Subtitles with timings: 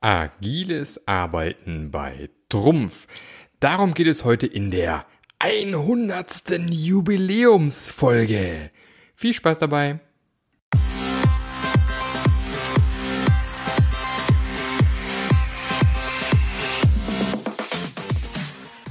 [0.00, 3.06] Agiles Arbeiten bei Trumpf.
[3.60, 5.06] Darum geht es heute in der
[5.38, 6.68] 100.
[6.68, 8.70] Jubiläumsfolge.
[9.14, 10.00] Viel Spaß dabei.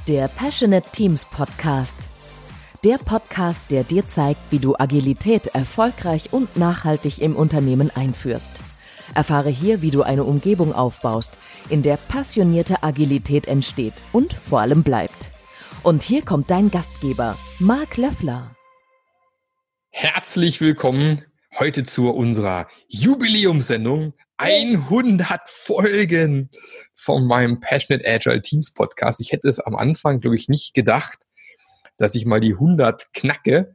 [0.08, 2.08] Der Passionate Teams Podcast.
[2.84, 8.62] Der Podcast, der dir zeigt, wie du Agilität erfolgreich und nachhaltig im Unternehmen einführst.
[9.14, 11.38] Erfahre hier, wie du eine Umgebung aufbaust,
[11.70, 15.32] in der passionierte Agilität entsteht und vor allem bleibt.
[15.84, 18.52] Und hier kommt dein Gastgeber, Marc Löffler.
[19.92, 21.24] Herzlich willkommen
[21.58, 24.14] heute zu unserer Jubiläumssendung.
[24.38, 26.50] 100 Folgen
[26.94, 29.22] von meinem Passionate Agile Teams Podcast.
[29.22, 31.20] Ich hätte es am Anfang, glaube ich, nicht gedacht,
[31.98, 33.75] dass ich mal die 100 knacke.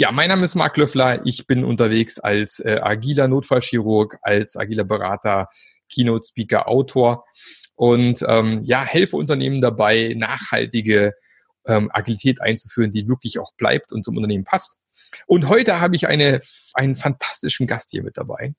[0.00, 1.26] Ja, mein Name ist Marc Löffler.
[1.26, 5.48] Ich bin unterwegs als äh, agiler Notfallchirurg, als agiler Berater,
[5.92, 7.24] Keynote Speaker, Autor
[7.74, 11.14] und ähm, ja, helfe Unternehmen dabei, nachhaltige
[11.66, 14.78] ähm, Agilität einzuführen, die wirklich auch bleibt und zum Unternehmen passt.
[15.26, 16.38] Und heute habe ich eine,
[16.74, 18.54] einen fantastischen Gast hier mit dabei.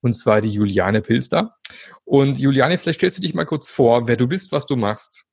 [0.00, 1.56] Und zwar die Juliane Pilster.
[2.04, 5.24] Und Juliane, vielleicht stellst du dich mal kurz vor, wer du bist, was du machst.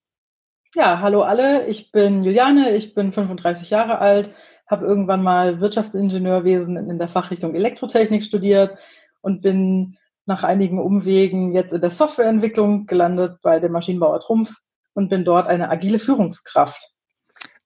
[0.74, 1.68] Ja, hallo alle.
[1.68, 2.76] Ich bin Juliane.
[2.76, 4.34] Ich bin 35 Jahre alt,
[4.72, 8.78] habe irgendwann mal Wirtschaftsingenieurwesen in der Fachrichtung Elektrotechnik studiert
[9.22, 14.52] und bin nach einigen Umwegen jetzt in der Softwareentwicklung gelandet bei dem Maschinenbauer Trumpf
[14.94, 16.92] und bin dort eine agile Führungskraft.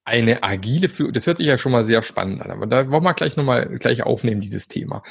[0.03, 3.03] Eine agile Führung, das hört sich ja schon mal sehr spannend an, aber da wollen
[3.03, 5.01] wir gleich nochmal gleich aufnehmen, dieses Thema.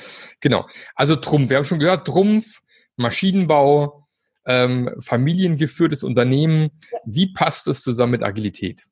[0.40, 0.66] Genau.
[0.94, 2.60] Also Trumpf, wir haben schon gehört, Trumpf,
[2.96, 4.06] Maschinenbau,
[4.46, 6.70] ähm, familiengeführtes Unternehmen.
[7.04, 8.82] Wie passt das zusammen mit Agilität?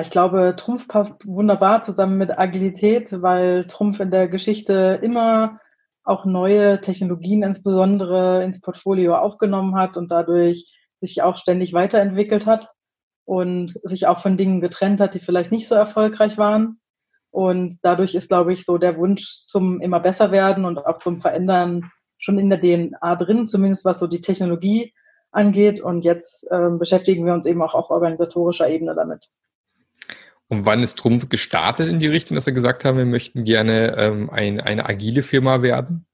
[0.00, 5.60] Ich glaube, Trumpf passt wunderbar zusammen mit Agilität, weil Trumpf in der Geschichte immer
[6.02, 12.70] auch neue Technologien insbesondere ins Portfolio aufgenommen hat und dadurch sich auch ständig weiterentwickelt hat
[13.24, 16.80] und sich auch von Dingen getrennt hat, die vielleicht nicht so erfolgreich waren.
[17.30, 21.20] Und dadurch ist, glaube ich, so der Wunsch zum immer besser werden und auch zum
[21.20, 24.92] Verändern schon in der DNA drin, zumindest was so die Technologie
[25.30, 25.80] angeht.
[25.80, 29.30] Und jetzt äh, beschäftigen wir uns eben auch auf organisatorischer Ebene damit.
[30.48, 33.96] Und wann ist Trumpf gestartet in die Richtung, dass wir gesagt haben, wir möchten gerne
[33.96, 36.06] ähm, ein, eine agile Firma werden?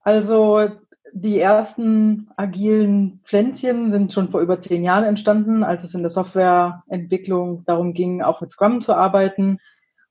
[0.00, 0.68] Also
[1.12, 6.10] die ersten agilen Pflänzchen sind schon vor über zehn Jahren entstanden, als es in der
[6.10, 9.60] Softwareentwicklung darum ging, auch mit Scrum zu arbeiten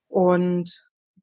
[0.07, 0.71] und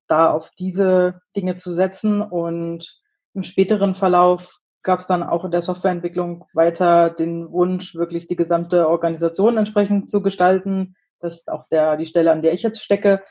[0.07, 2.21] da auf diese Dinge zu setzen.
[2.21, 3.01] Und
[3.33, 8.37] im späteren Verlauf gab es dann auch in der Softwareentwicklung weiter den Wunsch, wirklich die
[8.37, 12.83] gesamte Organisation entsprechend zu gestalten, das ist auch der, die Stelle, an der ich jetzt
[12.83, 13.23] stecke.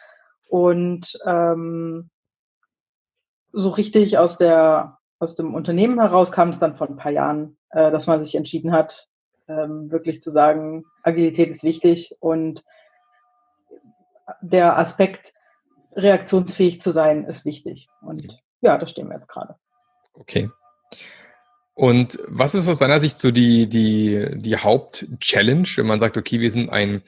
[0.49, 2.09] Und ähm,
[3.51, 7.57] so richtig aus, der, aus dem Unternehmen heraus kam es dann vor ein paar Jahren,
[7.71, 9.07] äh, dass man sich entschieden hat,
[9.47, 12.63] ähm, wirklich zu sagen, Agilität ist wichtig und
[14.41, 15.33] der Aspekt,
[15.93, 17.89] reaktionsfähig zu sein, ist wichtig.
[18.01, 19.55] Und ja, da stehen wir jetzt gerade.
[20.13, 20.49] Okay.
[21.73, 26.39] Und was ist aus deiner Sicht so die, die, die Hauptchallenge, wenn man sagt, okay,
[26.39, 27.01] wir sind ein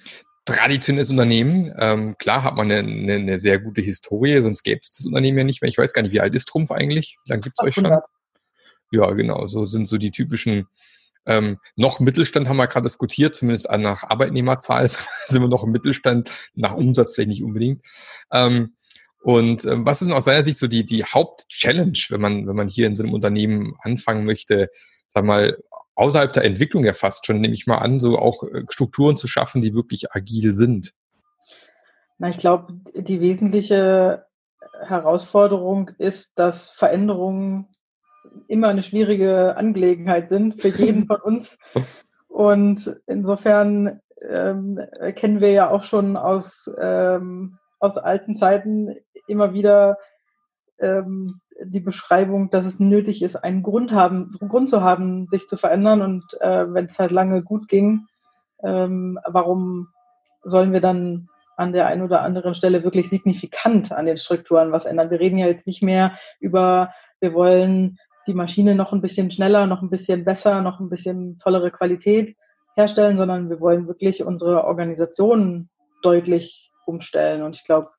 [0.45, 1.73] traditionelles Unternehmen.
[1.77, 5.37] Ähm, klar hat man eine, eine, eine, sehr gute Historie, sonst gäbe es das Unternehmen
[5.37, 5.69] ja nicht mehr.
[5.69, 7.17] Ich weiß gar nicht, wie alt ist Trumpf eigentlich?
[7.25, 7.99] Wie lange gibt es euch schon?
[8.91, 9.47] Ja, genau.
[9.47, 10.67] So sind so die typischen
[11.25, 14.87] ähm, noch Mittelstand haben wir gerade diskutiert, zumindest nach Arbeitnehmerzahl
[15.25, 17.85] sind wir noch im Mittelstand, nach Umsatz vielleicht nicht unbedingt.
[18.31, 18.73] Ähm,
[19.23, 22.55] und ähm, was ist denn aus seiner Sicht so die, die Hauptchallenge, wenn man, wenn
[22.55, 24.69] man hier in so einem Unternehmen anfangen möchte,
[25.07, 25.57] sag mal,
[25.95, 29.27] außerhalb der Entwicklung ja fast schon, nehme ich mal an, so auch äh, Strukturen zu
[29.27, 30.93] schaffen, die wirklich agil sind?
[32.17, 34.25] Na, ich glaube, die wesentliche
[34.85, 37.67] Herausforderung ist, dass Veränderungen
[38.47, 41.57] immer eine schwierige Angelegenheit sind für jeden von uns.
[42.27, 44.79] Und insofern ähm,
[45.15, 48.95] kennen wir ja auch schon aus, ähm, aus alten Zeiten
[49.27, 49.97] immer wieder
[50.79, 55.57] ähm, die Beschreibung, dass es nötig ist, einen Grund haben, Grund zu haben, sich zu
[55.57, 56.01] verändern.
[56.01, 58.07] Und äh, wenn es halt lange gut ging,
[58.63, 59.87] ähm, warum
[60.43, 61.27] sollen wir dann
[61.57, 65.11] an der einen oder anderen Stelle wirklich signifikant an den Strukturen was ändern?
[65.11, 67.97] Wir reden ja jetzt nicht mehr über, wir wollen
[68.27, 72.35] die Maschine noch ein bisschen schneller, noch ein bisschen besser, noch ein bisschen tollere Qualität
[72.75, 75.69] herstellen, sondern wir wollen wirklich unsere Organisation
[76.01, 77.43] deutlich umstellen.
[77.43, 77.89] Und ich glaube,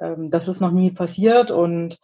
[0.00, 1.98] ähm, das ist noch nie passiert und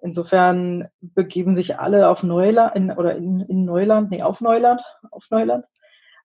[0.00, 4.80] Insofern begeben sich alle auf Neuland in, oder in, in Neuland, nee, auf Neuland,
[5.10, 5.64] auf Neuland.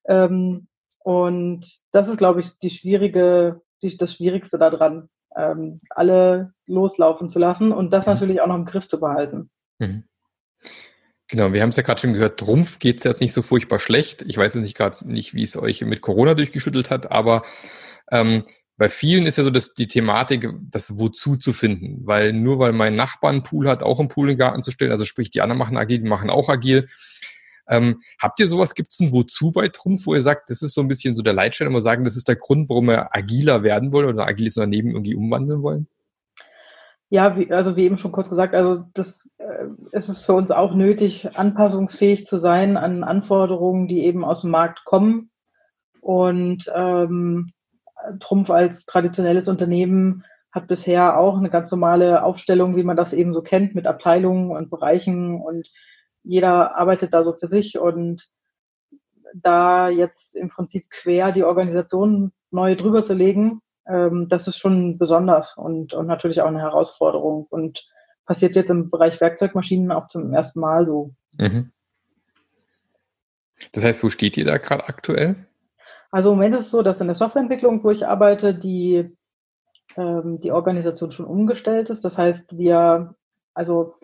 [0.06, 0.68] Ähm,
[1.00, 7.40] und das ist, glaube ich, die schwierige, die, das Schwierigste daran, ähm, alle loslaufen zu
[7.40, 8.14] lassen und das mhm.
[8.14, 9.50] natürlich auch noch im Griff zu behalten.
[9.80, 10.04] Mhm.
[11.28, 13.80] Genau, wir haben es ja gerade schon gehört, Trumpf geht es jetzt nicht so furchtbar
[13.80, 14.22] schlecht.
[14.22, 17.42] Ich weiß jetzt nicht gerade nicht, wie es euch mit Corona durchgeschüttelt hat, aber
[18.12, 18.44] ähm,
[18.78, 22.06] bei vielen ist ja so dass die Thematik, das Wozu zu finden.
[22.06, 24.92] Weil nur weil mein Nachbar einen Pool hat, auch einen Pool den Garten zu stellen,
[24.92, 26.88] also sprich, die anderen machen agil, die machen auch agil.
[27.68, 30.74] Ähm, habt ihr sowas, gibt es ein Wozu bei Trumpf, wo ihr sagt, das ist
[30.74, 33.16] so ein bisschen so der Leitstein, wo wir sagen, das ist der Grund, warum wir
[33.16, 35.88] agiler werden wollen oder agiles Unternehmen irgendwie umwandeln wollen?
[37.10, 40.50] Ja, wie, also wie eben schon kurz gesagt, also das äh, ist es für uns
[40.50, 45.30] auch nötig, anpassungsfähig zu sein an Anforderungen, die eben aus dem Markt kommen.
[46.02, 47.52] Und ähm,
[48.20, 53.34] Trumpf als traditionelles Unternehmen hat bisher auch eine ganz normale Aufstellung, wie man das eben
[53.34, 55.70] so kennt, mit Abteilungen und Bereichen und
[56.24, 58.30] jeder arbeitet da so für sich und
[59.34, 64.98] da jetzt im Prinzip quer die Organisation neu drüber zu legen, ähm, das ist schon
[64.98, 67.86] besonders und, und natürlich auch eine Herausforderung und
[68.26, 71.14] passiert jetzt im Bereich Werkzeugmaschinen auch zum ersten Mal so.
[71.34, 71.72] Mhm.
[73.72, 75.36] Das heißt, wo steht ihr da gerade aktuell?
[76.14, 79.18] Also im Moment ist es so, dass in der Softwareentwicklung, wo ich arbeite, die,
[79.98, 82.06] ähm, die Organisation schon umgestellt ist.
[82.06, 83.16] Das heißt, wir,
[83.56, 83.96] also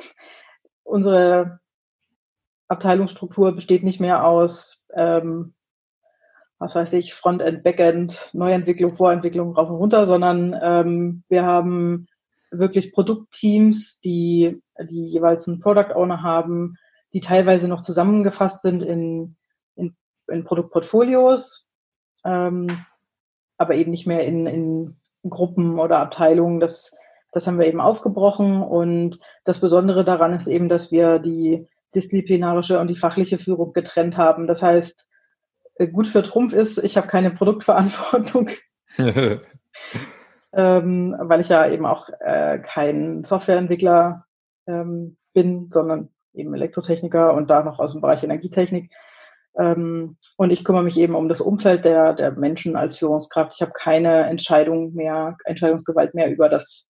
[0.83, 1.59] unsere
[2.67, 5.53] Abteilungsstruktur besteht nicht mehr aus, ähm,
[6.57, 12.07] was weiß ich, Frontend, Backend, Neuentwicklung, Vorentwicklung rauf und runter, sondern ähm, wir haben
[12.49, 16.75] wirklich Produktteams, die, die jeweils einen Product Owner haben,
[17.13, 19.35] die teilweise noch zusammengefasst sind in,
[19.75, 19.95] in,
[20.27, 21.68] in Produktportfolios,
[22.25, 22.85] ähm,
[23.57, 26.59] aber eben nicht mehr in, in Gruppen oder Abteilungen.
[26.59, 26.95] Das,
[27.31, 32.79] das haben wir eben aufgebrochen und das Besondere daran ist eben, dass wir die disziplinarische
[32.79, 34.47] und die fachliche Führung getrennt haben.
[34.47, 35.07] Das heißt,
[35.75, 38.49] äh, gut für Trumpf ist, ich habe keine Produktverantwortung,
[40.53, 44.25] ähm, weil ich ja eben auch äh, kein Softwareentwickler
[44.67, 48.91] ähm, bin, sondern eben Elektrotechniker und da noch aus dem Bereich Energietechnik.
[49.59, 53.53] Ähm, und ich kümmere mich eben um das Umfeld der, der Menschen als Führungskraft.
[53.55, 56.87] Ich habe keine Entscheidung mehr, Entscheidungsgewalt mehr über das,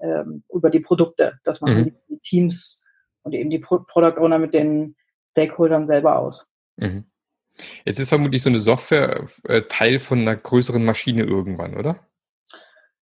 [0.00, 1.38] ähm, über die Produkte.
[1.44, 1.84] Das machen mhm.
[1.84, 2.82] die, die, Teams
[3.22, 4.96] und eben die Pro Product Owner mit den
[5.30, 6.46] Stakeholdern selber aus.
[6.76, 7.04] Mhm.
[7.86, 12.00] Jetzt ist vermutlich so eine Software äh, Teil von einer größeren Maschine irgendwann, oder?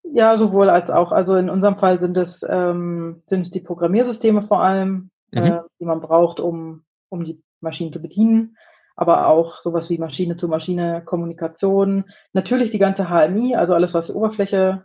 [0.03, 1.11] Ja, sowohl als auch.
[1.11, 5.43] Also in unserem Fall sind es, ähm, sind es die Programmiersysteme vor allem, mhm.
[5.43, 8.57] äh, die man braucht, um, um die Maschinen zu bedienen
[8.97, 12.07] aber auch sowas wie Maschine-zu-Maschine-Kommunikation.
[12.33, 14.85] Natürlich die ganze HMI, also alles, was Oberfläche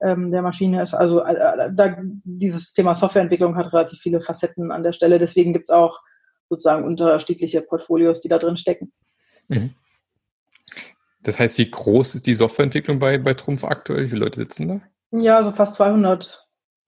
[0.00, 0.94] ähm, der Maschine ist.
[0.94, 5.18] Also äh, äh, da, dieses Thema Softwareentwicklung hat relativ viele Facetten an der Stelle.
[5.18, 6.00] Deswegen gibt es auch
[6.48, 8.90] sozusagen unterschiedliche Portfolios, die da drin stecken.
[9.48, 9.74] Mhm.
[11.22, 14.04] Das heißt, wie groß ist die Softwareentwicklung bei, bei Trumpf aktuell?
[14.04, 14.80] Wie viele Leute sitzen da?
[15.12, 16.42] Ja, so fast 200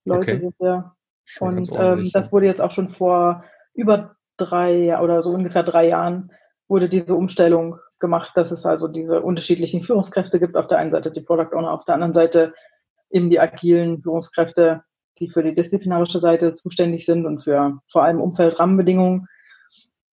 [0.05, 0.41] Leute okay.
[0.41, 0.93] sind wir.
[1.27, 5.89] Schon und ähm, das wurde jetzt auch schon vor über drei oder so ungefähr drei
[5.89, 6.31] Jahren
[6.69, 10.57] wurde diese Umstellung gemacht, dass es also diese unterschiedlichen Führungskräfte gibt.
[10.57, 12.55] Auf der einen Seite die Product Owner, auf der anderen Seite
[13.11, 14.83] eben die agilen Führungskräfte,
[15.19, 19.29] die für die disziplinarische Seite zuständig sind und für vor allem Umfeldrahmenbedingungen.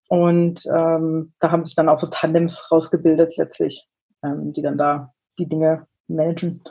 [0.07, 3.87] Und ähm, da haben sich dann auch so Tandems rausgebildet letztlich,
[4.23, 6.61] ähm, die dann da die Dinge managen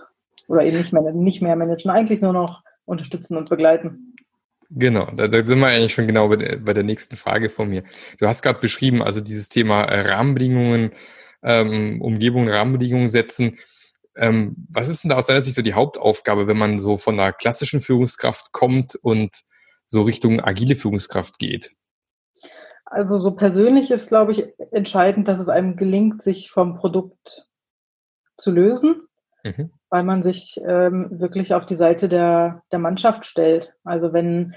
[0.46, 4.09] oder eben nicht mehr, nicht mehr managen, eigentlich nur noch unterstützen und begleiten.
[4.70, 7.69] Genau, da, da sind wir eigentlich schon genau bei der, bei der nächsten Frage von
[7.69, 7.82] mir.
[8.19, 10.92] Du hast gerade beschrieben, also dieses Thema äh, Rahmenbedingungen,
[11.42, 13.59] ähm, Umgebung, Rahmenbedingungen setzen.
[14.16, 17.18] Ähm, was ist denn da aus deiner Sicht so die Hauptaufgabe, wenn man so von
[17.18, 19.42] einer klassischen Führungskraft kommt und
[19.88, 21.73] so Richtung agile Führungskraft geht?
[22.85, 27.49] Also so persönlich ist, glaube ich, entscheidend, dass es einem gelingt, sich vom Produkt
[28.37, 29.02] zu lösen.
[29.42, 33.75] Mhm weil man sich ähm, wirklich auf die Seite der, der Mannschaft stellt.
[33.85, 34.54] Also wenn,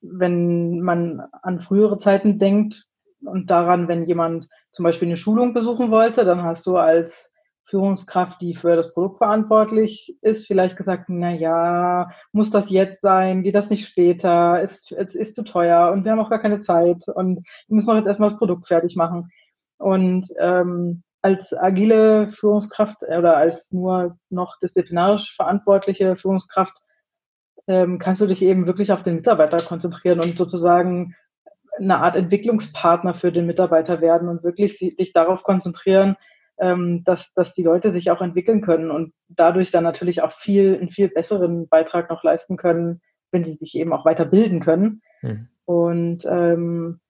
[0.00, 2.86] wenn man an frühere Zeiten denkt
[3.24, 7.32] und daran, wenn jemand zum Beispiel eine Schulung besuchen wollte, dann hast du als
[7.68, 13.42] Führungskraft, die für das Produkt verantwortlich ist, vielleicht gesagt, na ja, muss das jetzt sein?
[13.42, 14.62] Geht das nicht später?
[14.62, 17.88] Es ist, ist zu teuer und wir haben auch gar keine Zeit und wir müssen
[17.88, 19.30] doch jetzt erstmal das Produkt fertig machen.
[19.76, 26.74] Und ähm, als agile Führungskraft oder als nur noch disziplinarisch verantwortliche Führungskraft
[27.68, 31.14] ähm, kannst du dich eben wirklich auf den Mitarbeiter konzentrieren und sozusagen
[31.78, 36.16] eine Art Entwicklungspartner für den Mitarbeiter werden und wirklich dich darauf konzentrieren,
[36.58, 40.76] ähm, dass, dass die Leute sich auch entwickeln können und dadurch dann natürlich auch viel,
[40.76, 45.02] einen viel besseren Beitrag noch leisten können, wenn sie sich eben auch weiterbilden können.
[45.22, 45.48] Mhm.
[45.64, 47.00] Und ähm,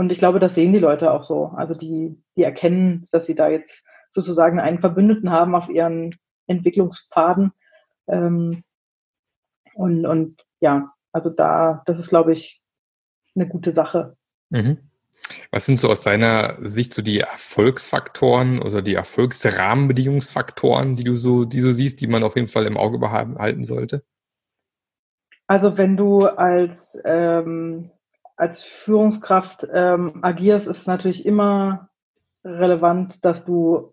[0.00, 1.52] und ich glaube, das sehen die Leute auch so.
[1.56, 7.52] Also die, die erkennen, dass sie da jetzt sozusagen einen Verbündeten haben auf ihren Entwicklungspfaden.
[8.08, 8.62] Ähm,
[9.74, 12.62] und, und ja, also da, das ist, glaube ich,
[13.34, 14.16] eine gute Sache.
[14.50, 14.90] Mhm.
[15.50, 21.44] Was sind so aus deiner Sicht so die Erfolgsfaktoren oder die Erfolgsrahmenbedingungsfaktoren, die du so,
[21.44, 24.02] die du siehst, die man auf jeden Fall im Auge behalten sollte?
[25.46, 27.90] Also wenn du als, ähm,
[28.36, 31.90] als Führungskraft ähm, agierst, ist es natürlich immer
[32.44, 33.92] relevant, dass du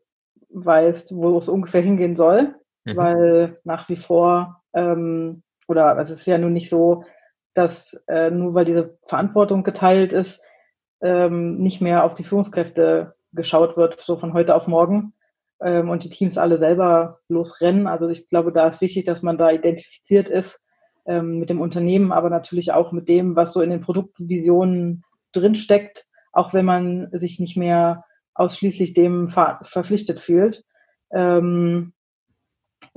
[0.49, 2.55] weißt, wo es ungefähr hingehen soll,
[2.85, 2.95] mhm.
[2.95, 7.03] weil nach wie vor, ähm, oder es ist ja nun nicht so,
[7.53, 10.43] dass äh, nur weil diese Verantwortung geteilt ist,
[11.01, 15.13] ähm, nicht mehr auf die Führungskräfte geschaut wird, so von heute auf morgen
[15.61, 17.87] ähm, und die Teams alle selber losrennen.
[17.87, 20.61] Also ich glaube, da ist wichtig, dass man da identifiziert ist
[21.05, 26.05] ähm, mit dem Unternehmen, aber natürlich auch mit dem, was so in den Produktvisionen drinsteckt,
[26.31, 30.63] auch wenn man sich nicht mehr ausschließlich dem ver verpflichtet fühlt.
[31.11, 31.93] Ähm,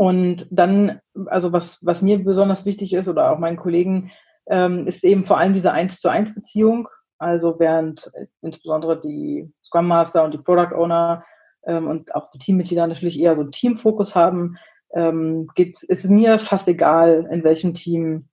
[0.00, 4.11] und dann, also was, was mir besonders wichtig ist oder auch meinen Kollegen,
[4.47, 6.88] ähm, ist eben vor allem diese Eins zu eins Beziehung.
[7.19, 11.23] Also während insbesondere die Scrum Master und die Product Owner
[11.66, 14.57] ähm, und auch die Teammitglieder natürlich eher so Teamfokus haben,
[14.95, 18.30] ähm, geht, ist mir fast egal, in welchem Team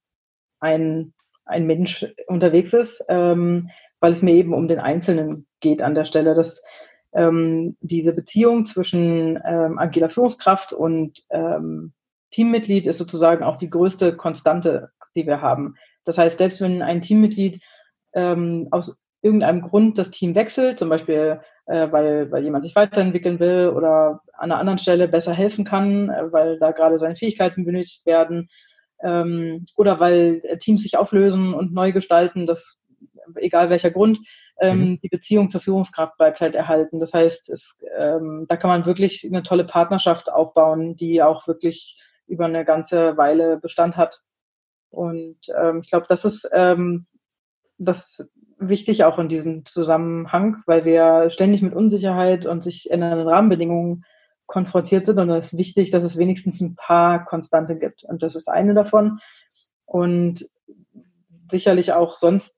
[0.62, 5.95] ein, ein Mensch unterwegs ist, ähm, weil es mir eben um den Einzelnen geht an
[5.95, 6.33] der Stelle.
[6.33, 6.63] dass
[7.17, 11.93] ähm, diese Beziehung zwischen ähm, agiler Führungskraft und ähm,
[12.31, 15.75] Teammitglied ist sozusagen auch die größte Konstante, die wir haben.
[16.05, 17.62] Das heißt, selbst wenn ein Teammitglied
[18.13, 23.39] ähm, aus irgendeinem Grund das Team wechselt, zum Beispiel äh, weil, weil jemand sich weiterentwickeln
[23.39, 27.65] will oder an einer anderen Stelle besser helfen kann, äh, weil da gerade seine Fähigkeiten
[27.65, 28.47] benötigt werden
[29.01, 32.79] ähm, oder weil Teams sich auflösen und neu gestalten, das
[33.36, 34.19] egal welcher Grund,
[34.60, 35.00] ähm, mhm.
[35.02, 37.00] die Beziehung zur Führungskraft bleibt halt erhalten.
[37.00, 42.02] Das heißt, es, ähm, da kann man wirklich eine tolle Partnerschaft aufbauen, die auch wirklich
[42.28, 44.22] über eine ganze Weile Bestand hat.
[44.90, 47.06] Und ähm, ich glaube, das ist ähm,
[47.78, 48.28] das
[48.60, 54.04] wichtig auch in diesem Zusammenhang, weil wir ständig mit Unsicherheit und sich ändernden Rahmenbedingungen
[54.48, 55.20] konfrontiert sind.
[55.20, 58.04] Und es ist wichtig, dass es wenigstens ein paar Konstante gibt.
[58.04, 59.20] Und das ist eine davon.
[59.86, 60.50] Und
[61.52, 62.57] sicherlich auch sonst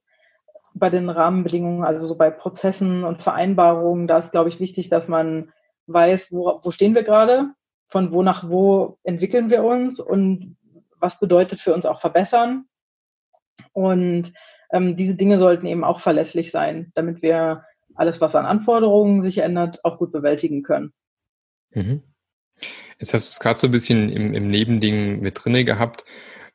[0.80, 5.06] bei den Rahmenbedingungen, also so bei Prozessen und Vereinbarungen, da ist, glaube ich, wichtig, dass
[5.06, 5.52] man
[5.86, 7.50] weiß, wo, wo stehen wir gerade,
[7.88, 10.56] von wo nach wo entwickeln wir uns und
[10.98, 12.66] was bedeutet für uns auch verbessern.
[13.72, 14.32] Und
[14.72, 19.38] ähm, diese Dinge sollten eben auch verlässlich sein, damit wir alles, was an Anforderungen sich
[19.38, 20.92] ändert, auch gut bewältigen können.
[21.70, 22.02] Mhm.
[22.98, 26.04] Jetzt hast du es gerade so ein bisschen im, im Nebending mit drinne gehabt.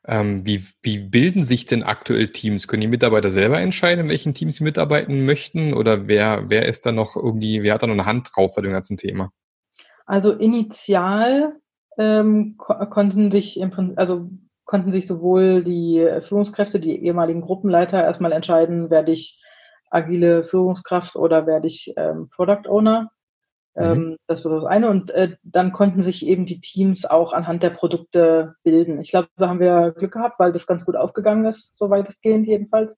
[0.08, 2.68] Ähm, wie, wie bilden sich denn aktuell Teams?
[2.68, 5.74] Können die Mitarbeiter selber entscheiden, in welchen Teams sie mitarbeiten möchten?
[5.74, 8.62] Oder wer, wer ist da noch irgendwie, wer hat da noch eine Hand drauf bei
[8.62, 9.32] dem ganzen Thema?
[10.06, 11.54] Also initial
[11.98, 14.30] ähm, ko konnten sich im Prinzip, also
[14.66, 19.40] konnten sich sowohl die Führungskräfte, die ehemaligen Gruppenleiter erstmal entscheiden, werde ich
[19.90, 23.12] agile Führungskraft oder werde ich ähm, Product Owner.
[23.76, 23.84] Mhm.
[23.84, 24.90] Ähm, das war das eine.
[24.90, 29.02] Und äh, dann konnten sich eben die Teams auch anhand der Produkte bilden.
[29.02, 32.22] Ich glaube, da haben wir Glück gehabt, weil das ganz gut aufgegangen ist, soweit es
[32.22, 32.98] geht jedenfalls.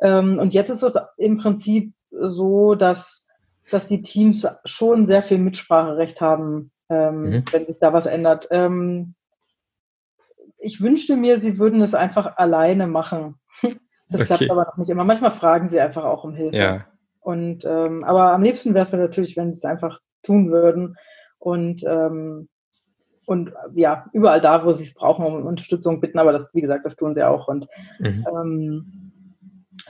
[0.00, 3.28] Ähm, und jetzt ist es im Prinzip so, dass,
[3.70, 7.44] dass die Teams schon sehr viel Mitspracherecht haben, ähm, mhm.
[7.52, 8.48] wenn sich da was ändert.
[8.50, 9.14] Ähm,
[10.58, 13.36] ich wünschte mir, sie würden es einfach alleine machen.
[14.08, 14.34] Das okay.
[14.36, 15.04] klappt aber noch nicht immer.
[15.04, 16.54] Manchmal fragen sie einfach auch um Hilfe.
[16.54, 16.84] Ja.
[17.22, 20.96] Und ähm, aber am liebsten wäre es mir natürlich, wenn sie es einfach tun würden
[21.38, 22.48] und ähm,
[23.24, 26.84] und ja, überall da, wo sie es brauchen, um Unterstützung bitten, aber das, wie gesagt,
[26.84, 27.46] das tun sie auch.
[27.46, 27.68] Und
[28.00, 28.26] mhm.
[28.28, 29.12] ähm,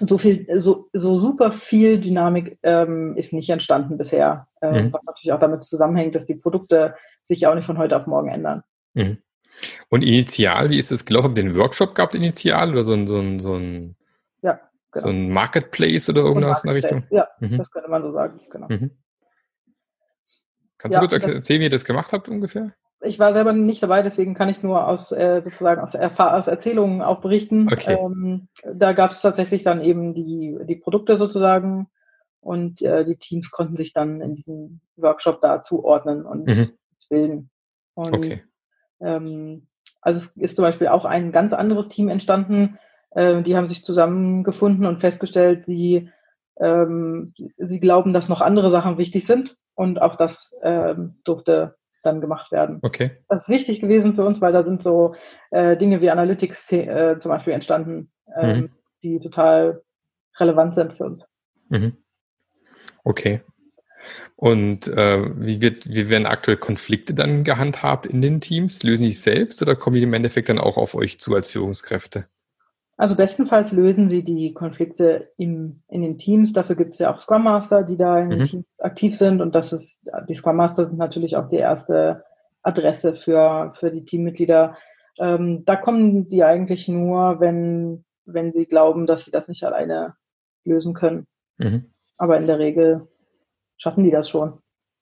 [0.06, 4.92] so viel, so, so super viel Dynamik ähm, ist nicht entstanden bisher, äh, mhm.
[4.92, 8.28] was natürlich auch damit zusammenhängt, dass die Produkte sich auch nicht von heute auf morgen
[8.28, 8.62] ändern.
[8.94, 9.18] Mhm.
[9.88, 11.28] Und initial, wie ist es gelaufen?
[11.28, 13.96] Habt ihr einen Workshop gehabt initial oder so ein, so ein, so ein,
[14.92, 15.04] genau.
[15.04, 17.04] so ein Marketplace oder irgendwas in der Richtung?
[17.10, 17.58] Ja, mhm.
[17.58, 18.68] das könnte man so sagen, genau.
[18.68, 18.90] Mhm.
[20.78, 22.72] Kannst ja, du kurz erzählen, wie ihr das gemacht habt ungefähr?
[23.04, 27.02] Ich war selber nicht dabei, deswegen kann ich nur aus äh, sozusagen aus, aus Erzählungen
[27.02, 27.68] auch berichten.
[27.70, 27.94] Okay.
[27.94, 31.88] Ähm, da gab es tatsächlich dann eben die, die Produkte sozusagen
[32.40, 36.70] und äh, die Teams konnten sich dann in diesem Workshop da zuordnen und mhm.
[37.08, 37.50] bilden.
[37.94, 38.42] Und okay.
[39.00, 39.68] Ähm,
[40.00, 42.78] also es ist zum Beispiel auch ein ganz anderes Team entstanden.
[43.14, 46.10] Äh, die haben sich zusammengefunden und festgestellt, sie,
[46.58, 49.56] ähm, sie glauben, dass noch andere Sachen wichtig sind.
[49.74, 52.78] Und auch das ähm, durfte dann gemacht werden.
[52.82, 53.12] Okay.
[53.28, 55.14] Das ist wichtig gewesen für uns, weil da sind so
[55.50, 58.70] äh, Dinge wie Analytics äh, zum Beispiel entstanden, ähm, mhm.
[59.02, 59.82] die total
[60.38, 61.26] relevant sind für uns.
[61.68, 61.96] Mhm.
[63.04, 63.40] Okay.
[64.36, 68.82] Und äh, wie, wird, wie werden aktuell Konflikte dann gehandhabt in den Teams?
[68.82, 72.26] Lösen die selbst oder kommen die im Endeffekt dann auch auf euch zu als Führungskräfte?
[73.02, 76.52] Also bestenfalls lösen sie die Konflikte im, in den Teams.
[76.52, 78.44] Dafür gibt es ja auch Scrum Master, die da in den mhm.
[78.44, 79.40] Teams aktiv sind.
[79.40, 82.22] Und das ist, die Scrum Master sind natürlich auch die erste
[82.62, 84.76] Adresse für, für die Teammitglieder.
[85.18, 90.14] Ähm, da kommen die eigentlich nur, wenn, wenn sie glauben, dass sie das nicht alleine
[90.64, 91.26] lösen können.
[91.58, 91.86] Mhm.
[92.18, 93.08] Aber in der Regel
[93.78, 94.60] schaffen die das schon.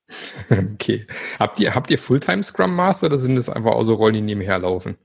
[0.50, 1.06] Okay.
[1.38, 4.22] Habt ihr, habt ihr Fulltime Scrum Master oder sind das einfach auch so Rollen, die
[4.22, 4.96] nebenher laufen?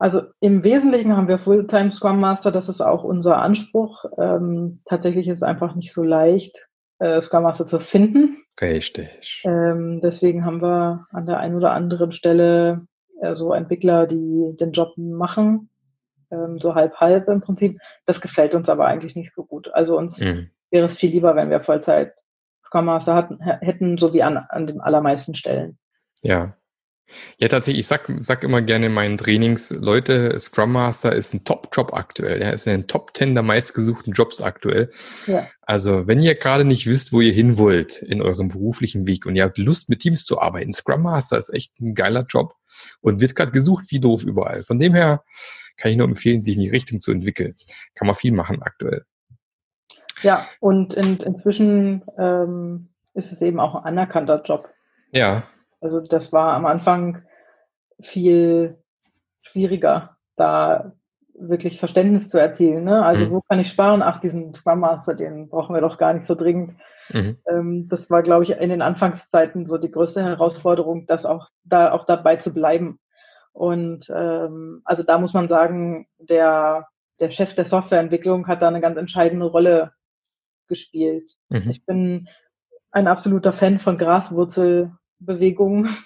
[0.00, 4.06] Also im Wesentlichen haben wir Fulltime Scrum Master, das ist auch unser Anspruch.
[4.16, 6.66] Ähm, tatsächlich ist es einfach nicht so leicht,
[7.00, 8.38] äh, Scrum Master zu finden.
[8.58, 9.42] Richtig.
[9.44, 12.86] Ähm, deswegen haben wir an der einen oder anderen Stelle
[13.20, 15.68] äh, so Entwickler, die den Job machen,
[16.30, 17.78] ähm, so halb-halb im Prinzip.
[18.06, 19.68] Das gefällt uns aber eigentlich nicht so gut.
[19.74, 20.48] Also uns mhm.
[20.70, 22.14] wäre es viel lieber, wenn wir Vollzeit
[22.64, 25.78] Scrum Master hatten, hätten, so wie an, an den allermeisten Stellen.
[26.22, 26.54] Ja.
[27.38, 31.44] Ja, tatsächlich, ich sag, sag immer gerne in meinen Trainings, Leute, Scrum Master ist ein
[31.44, 32.40] Top-Job aktuell.
[32.42, 34.90] Er ist in den Top 10 der meistgesuchten Jobs aktuell.
[35.26, 35.48] Ja.
[35.62, 39.36] Also, wenn ihr gerade nicht wisst, wo ihr hin wollt in eurem beruflichen Weg und
[39.36, 42.54] ihr habt Lust, mit Teams zu arbeiten, Scrum Master ist echt ein geiler Job
[43.00, 44.62] und wird gerade gesucht wie doof überall.
[44.62, 45.24] Von dem her
[45.76, 47.56] kann ich nur empfehlen, sich in die Richtung zu entwickeln.
[47.94, 49.04] Kann man viel machen aktuell.
[50.22, 54.68] Ja, und in, inzwischen ähm, ist es eben auch ein anerkannter Job.
[55.12, 55.44] Ja.
[55.80, 57.22] Also das war am Anfang
[58.00, 58.78] viel
[59.42, 60.92] schwieriger, da
[61.34, 62.84] wirklich Verständnis zu erzielen.
[62.84, 63.04] Ne?
[63.04, 63.30] Also mhm.
[63.30, 64.02] wo kann ich sparen?
[64.02, 66.76] Ach, diesen Scrum Master, den brauchen wir doch gar nicht so dringend.
[67.12, 67.38] Mhm.
[67.48, 71.92] Ähm, das war, glaube ich, in den Anfangszeiten so die größte Herausforderung, das auch da
[71.92, 72.98] auch dabei zu bleiben.
[73.52, 76.86] Und ähm, also da muss man sagen, der,
[77.18, 79.92] der Chef der Softwareentwicklung hat da eine ganz entscheidende Rolle
[80.68, 81.32] gespielt.
[81.48, 81.70] Mhm.
[81.70, 82.28] Ich bin
[82.92, 83.98] ein absoluter Fan von
[85.20, 85.96] Graswurzelbewegungen.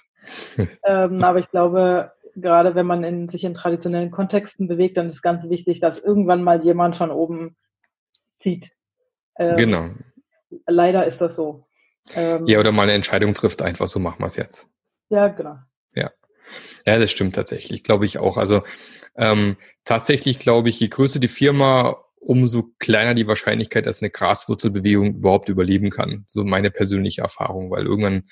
[0.84, 5.22] ähm, aber ich glaube, gerade wenn man in, sich in traditionellen Kontexten bewegt, dann ist
[5.22, 7.56] ganz wichtig, dass irgendwann mal jemand von oben
[8.40, 8.70] zieht.
[9.38, 9.90] Ähm, genau.
[10.66, 11.64] Leider ist das so.
[12.14, 14.68] Ähm, ja, oder mal eine Entscheidung trifft, einfach so machen wir es jetzt.
[15.08, 15.56] Ja, genau.
[15.94, 16.10] Ja.
[16.86, 18.36] Ja, das stimmt tatsächlich, glaube ich auch.
[18.36, 18.62] Also
[19.16, 25.16] ähm, tatsächlich glaube ich, je größer die Firma, umso kleiner die Wahrscheinlichkeit, dass eine Graswurzelbewegung
[25.16, 26.24] überhaupt überleben kann.
[26.26, 28.24] So meine persönliche Erfahrung, weil irgendwann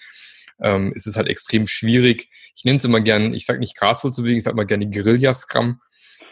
[0.60, 2.28] ähm, ist es halt extrem schwierig.
[2.54, 5.80] Ich nenne es immer gern, ich sage nicht Graswurzelbewegung, ich sage mal gerne Guerilla-Scrum.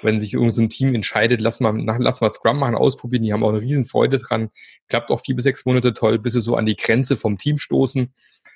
[0.02, 3.33] Wenn sich irgendein so ein Team entscheidet, lass mal, lass mal Scrum machen, ausprobieren, die
[3.33, 4.48] haben auch eine riesen Freude dran,
[4.88, 7.59] klappt auch vier bis sechs Monate toll, bis sie so an die Grenze vom Team
[7.59, 8.12] stoßen.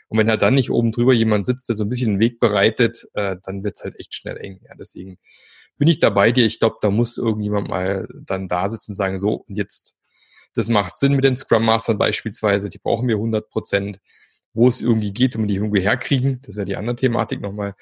[0.08, 2.40] Und wenn da dann nicht oben drüber jemand sitzt, der so ein bisschen den Weg
[2.40, 4.60] bereitet, äh, dann wird's halt echt schnell eng.
[4.62, 5.18] Ja, deswegen
[5.78, 6.46] bin ich da bei dir.
[6.46, 9.96] Ich glaube, da muss irgendjemand mal dann da sitzen und sagen, so, und jetzt,
[10.54, 13.98] das macht Sinn mit den Scrum Mastern beispielsweise, die brauchen wir 100 Prozent,
[14.54, 16.40] wo es irgendwie geht, wenn wir die irgendwie herkriegen.
[16.42, 17.74] Das ist ja die andere Thematik nochmal.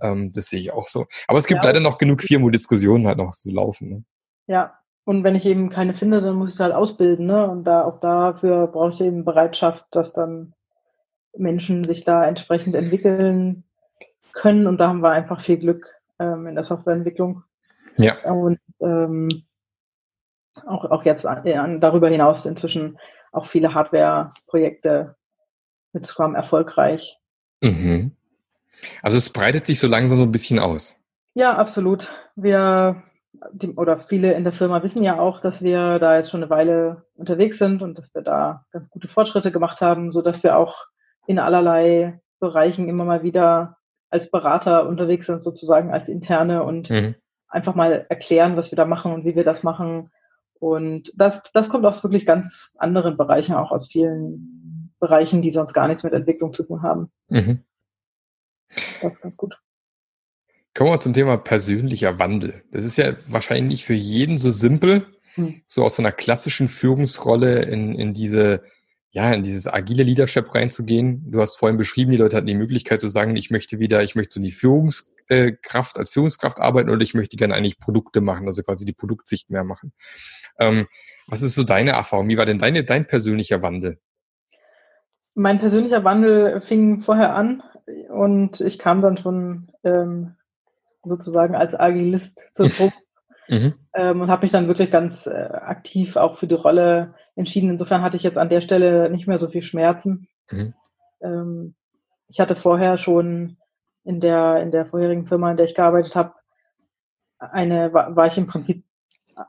[0.00, 1.06] Ähm, das sehe ich auch so.
[1.28, 1.70] Aber es gibt ja.
[1.70, 3.88] leider noch genug Firmo-Diskussionen halt noch zu laufen.
[3.90, 4.04] Ne?
[4.46, 7.26] Ja, und wenn ich eben keine finde, dann muss ich es halt ausbilden.
[7.26, 7.48] Ne?
[7.48, 10.54] Und da auch dafür brauche ich eben Bereitschaft, dass dann
[11.36, 13.64] Menschen sich da entsprechend entwickeln
[14.32, 14.66] können.
[14.66, 17.42] Und da haben wir einfach viel Glück ähm, in der Softwareentwicklung.
[17.98, 18.18] Ja.
[18.24, 19.28] Und ähm,
[20.66, 22.98] auch, auch jetzt äh, darüber hinaus inzwischen
[23.32, 25.16] auch viele Hardware-Projekte
[25.94, 27.18] mit Scrum erfolgreich.
[27.62, 28.12] Mhm.
[29.02, 30.96] Also es breitet sich so langsam so ein bisschen aus.
[31.34, 32.10] Ja, absolut.
[32.36, 33.02] Wir
[33.52, 36.50] die, oder viele in der Firma wissen ja auch, dass wir da jetzt schon eine
[36.50, 40.56] Weile unterwegs sind und dass wir da ganz gute Fortschritte gemacht haben, so dass wir
[40.56, 40.86] auch
[41.26, 43.76] in allerlei Bereichen immer mal wieder
[44.10, 47.14] als Berater unterwegs sind, sozusagen als Interne und mhm.
[47.48, 50.10] einfach mal erklären, was wir da machen und wie wir das machen.
[50.60, 55.74] Und das, das kommt aus wirklich ganz anderen Bereichen, auch aus vielen Bereichen, die sonst
[55.74, 57.10] gar nichts mit Entwicklung zu tun haben.
[57.28, 57.60] Mhm.
[59.02, 59.54] Das ist ganz gut.
[60.74, 62.64] Kommen wir zum Thema persönlicher Wandel.
[62.72, 65.62] Das ist ja wahrscheinlich nicht für jeden so simpel, hm.
[65.66, 68.62] so aus so einer klassischen Führungsrolle in, in diese
[69.14, 71.30] ja, in dieses agile Leadership reinzugehen.
[71.30, 74.16] Du hast vorhin beschrieben, die Leute hatten die Möglichkeit zu sagen, ich möchte wieder, ich
[74.16, 78.64] möchte so die Führungskraft als Führungskraft arbeiten oder ich möchte gerne eigentlich Produkte machen, also
[78.64, 79.92] quasi die Produktsicht mehr machen.
[80.58, 80.88] Ähm,
[81.28, 82.28] was ist so deine Erfahrung?
[82.28, 84.00] Wie war denn deine, dein persönlicher Wandel?
[85.34, 87.62] Mein persönlicher Wandel fing vorher an
[88.08, 90.36] und ich kam dann schon ähm,
[91.02, 92.94] sozusagen als Agilist zur Truppe
[93.48, 93.74] mhm.
[93.94, 97.70] ähm, und habe mich dann wirklich ganz äh, aktiv auch für die Rolle entschieden.
[97.70, 100.28] Insofern hatte ich jetzt an der Stelle nicht mehr so viel Schmerzen.
[100.50, 100.74] Mhm.
[101.20, 101.74] Ähm,
[102.28, 103.56] ich hatte vorher schon
[104.04, 106.34] in der, in der vorherigen Firma, in der ich gearbeitet habe,
[107.38, 108.84] eine, war, war ich im Prinzip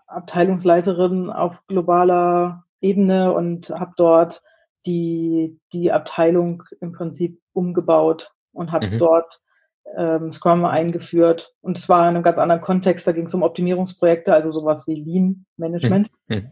[0.08, 4.42] Abteilungsleiterin auf globaler Ebene und habe dort
[4.86, 9.00] die, die Abteilung im Prinzip umgebaut und habe mhm.
[9.00, 9.40] dort
[9.98, 11.54] ähm, Scrum eingeführt.
[11.62, 14.88] Und es war in einem ganz anderen Kontext, da ging es um Optimierungsprojekte, also sowas
[14.88, 16.10] wie Lean Management.
[16.28, 16.52] Mhm.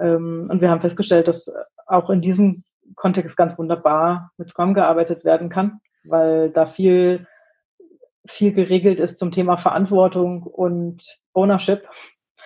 [0.00, 1.52] Ähm, und wir haben festgestellt, dass
[1.86, 2.64] auch in diesem
[2.94, 7.26] Kontext ganz wunderbar mit Scrum gearbeitet werden kann, weil da viel,
[8.26, 11.86] viel geregelt ist zum Thema Verantwortung und Ownership.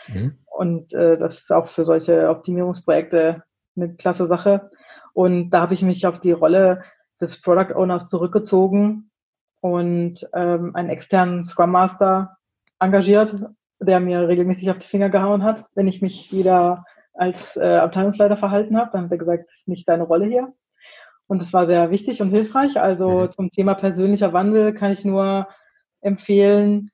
[0.08, 0.38] Mhm.
[0.46, 3.42] Und äh, das ist auch für solche Optimierungsprojekte
[3.76, 4.70] eine klasse Sache.
[5.12, 6.82] Und da habe ich mich auf die Rolle
[7.20, 9.10] des Product Owners zurückgezogen
[9.60, 12.36] und ähm, einen externen Scrum Master
[12.80, 13.34] engagiert,
[13.80, 18.36] der mir regelmäßig auf die Finger gehauen hat, wenn ich mich wieder als äh, Abteilungsleiter
[18.36, 18.90] verhalten habe.
[18.92, 20.52] Dann hat er gesagt, das ist nicht deine Rolle hier.
[21.26, 22.80] Und das war sehr wichtig und hilfreich.
[22.80, 23.32] Also mhm.
[23.32, 25.48] zum Thema persönlicher Wandel kann ich nur
[26.00, 26.90] empfehlen,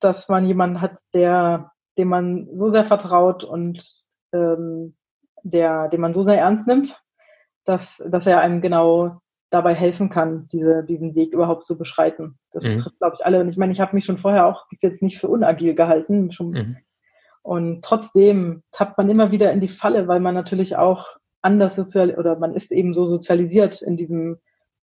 [0.00, 3.84] dass man jemanden hat, der, dem man so sehr vertraut und
[4.32, 4.96] ähm,
[5.42, 7.00] der, den man so sehr ernst nimmt,
[7.70, 12.38] dass, dass er einem genau dabei helfen kann, diese, diesen Weg überhaupt zu beschreiten.
[12.52, 12.76] Das mhm.
[12.76, 13.40] betrifft, glaube ich, alle.
[13.40, 16.30] Und ich meine, ich habe mich schon vorher auch jetzt nicht für unagil gehalten.
[16.38, 16.76] Mhm.
[17.42, 22.14] Und trotzdem tappt man immer wieder in die Falle, weil man natürlich auch anders sozial
[22.14, 24.38] oder man ist eben so sozialisiert in diesem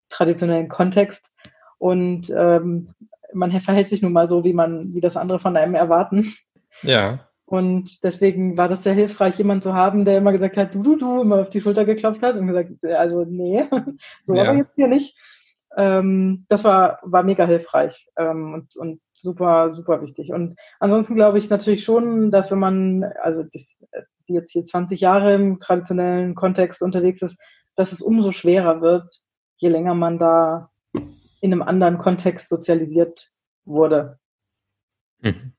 [0.08, 1.30] traditionellen Kontext.
[1.78, 2.94] Und ähm,
[3.32, 6.34] man verhält sich nun mal so, wie man, wie das andere von einem erwarten.
[6.82, 7.28] Ja.
[7.46, 10.96] Und deswegen war das sehr hilfreich, jemanden zu haben, der immer gesagt hat, du, du,
[10.96, 13.64] du, immer auf die Schulter geklopft hat und gesagt, also nee,
[14.26, 14.42] so ja.
[14.42, 15.16] aber jetzt hier nicht.
[15.76, 20.32] Ähm, das war, war mega hilfreich ähm, und, und super, super wichtig.
[20.32, 23.76] Und ansonsten glaube ich natürlich schon, dass wenn man, also das,
[24.28, 27.36] die jetzt hier 20 Jahre im traditionellen Kontext unterwegs ist,
[27.76, 29.20] dass es umso schwerer wird,
[29.56, 30.70] je länger man da
[31.40, 33.30] in einem anderen Kontext sozialisiert
[33.64, 34.18] wurde.
[35.20, 35.52] Mhm.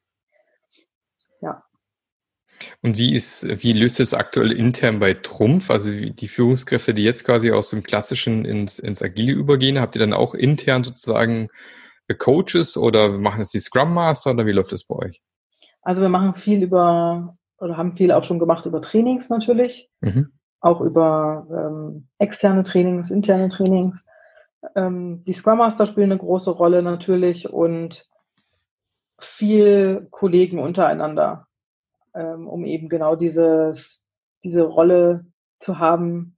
[2.84, 5.72] Und wie ist, wie löst es aktuell intern bei Trumpf?
[5.72, 10.00] Also die Führungskräfte, die jetzt quasi aus dem Klassischen ins, ins Agile übergehen, habt ihr
[10.00, 11.50] dann auch intern sozusagen
[12.18, 15.22] Coaches oder machen es die Scrum Master oder wie läuft das bei euch?
[15.82, 20.32] Also wir machen viel über, oder haben viel auch schon gemacht über Trainings natürlich, mhm.
[20.60, 24.06] auch über ähm, externe Trainings, interne Trainings.
[24.76, 28.08] Ähm, die Scrum Master spielen eine große Rolle natürlich und
[29.20, 31.47] viel Kollegen untereinander
[32.18, 34.04] ähm, um eben genau dieses,
[34.44, 35.26] diese Rolle
[35.60, 36.38] zu haben,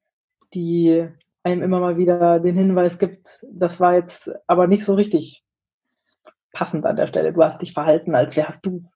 [0.53, 1.07] die
[1.43, 5.43] einem immer mal wieder den Hinweis gibt, das war jetzt aber nicht so richtig
[6.51, 7.31] passend an der Stelle.
[7.31, 8.89] Du hast dich verhalten, als wärst du.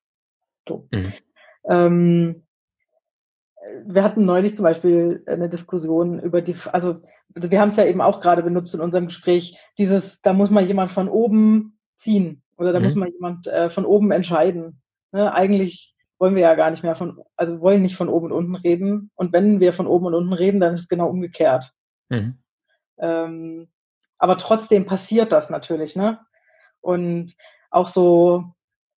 [0.68, 0.88] So.
[0.92, 1.14] Mhm.
[1.70, 2.44] Ähm,
[3.86, 7.02] wir hatten neulich zum Beispiel eine Diskussion über die, also
[7.34, 10.64] wir haben es ja eben auch gerade benutzt in unserem Gespräch, dieses, da muss mal
[10.64, 12.86] jemand von oben ziehen oder da mhm.
[12.86, 14.82] muss mal jemand äh, von oben entscheiden.
[15.12, 15.34] Ne?
[15.34, 15.93] Eigentlich
[16.24, 19.12] wollen wir ja gar nicht mehr von, also wollen nicht von oben und unten reden.
[19.16, 21.74] Und wenn wir von oben und unten reden, dann ist es genau umgekehrt.
[22.08, 22.38] Mhm.
[22.98, 23.68] Ähm,
[24.20, 26.20] aber trotzdem passiert das natürlich, ne?
[26.80, 27.36] Und
[27.72, 28.46] auch so,